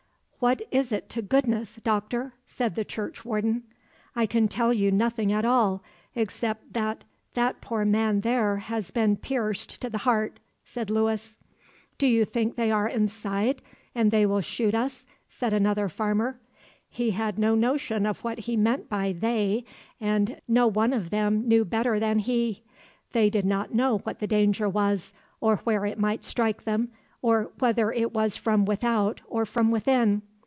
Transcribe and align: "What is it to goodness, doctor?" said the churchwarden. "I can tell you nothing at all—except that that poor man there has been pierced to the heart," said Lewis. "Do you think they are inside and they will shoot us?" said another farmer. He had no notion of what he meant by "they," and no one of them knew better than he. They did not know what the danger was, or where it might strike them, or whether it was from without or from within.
"What 0.41 0.63
is 0.71 0.91
it 0.91 1.07
to 1.09 1.21
goodness, 1.21 1.75
doctor?" 1.75 2.33
said 2.47 2.73
the 2.73 2.83
churchwarden. 2.83 3.61
"I 4.15 4.25
can 4.25 4.47
tell 4.47 4.73
you 4.73 4.91
nothing 4.91 5.31
at 5.31 5.45
all—except 5.45 6.73
that 6.73 7.03
that 7.35 7.61
poor 7.61 7.85
man 7.85 8.21
there 8.21 8.57
has 8.57 8.89
been 8.89 9.17
pierced 9.17 9.79
to 9.83 9.87
the 9.87 9.99
heart," 9.99 10.39
said 10.65 10.89
Lewis. 10.89 11.37
"Do 11.99 12.07
you 12.07 12.25
think 12.25 12.55
they 12.55 12.71
are 12.71 12.87
inside 12.89 13.61
and 13.93 14.09
they 14.09 14.25
will 14.25 14.41
shoot 14.41 14.73
us?" 14.73 15.05
said 15.27 15.53
another 15.53 15.87
farmer. 15.87 16.39
He 16.89 17.11
had 17.11 17.37
no 17.37 17.53
notion 17.53 18.07
of 18.07 18.23
what 18.23 18.39
he 18.39 18.57
meant 18.57 18.89
by 18.89 19.11
"they," 19.11 19.63
and 19.99 20.41
no 20.47 20.65
one 20.65 20.91
of 20.91 21.11
them 21.11 21.47
knew 21.47 21.63
better 21.63 21.99
than 21.99 22.17
he. 22.17 22.63
They 23.11 23.29
did 23.29 23.45
not 23.45 23.75
know 23.75 23.99
what 23.99 24.17
the 24.17 24.25
danger 24.25 24.67
was, 24.67 25.13
or 25.39 25.57
where 25.57 25.85
it 25.85 25.99
might 25.99 26.23
strike 26.23 26.63
them, 26.63 26.89
or 27.21 27.51
whether 27.59 27.91
it 27.93 28.11
was 28.11 28.35
from 28.37 28.65
without 28.65 29.21
or 29.27 29.45
from 29.45 29.69
within. 29.69 30.23